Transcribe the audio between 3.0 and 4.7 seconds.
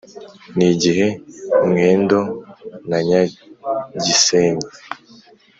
Nyagisenyi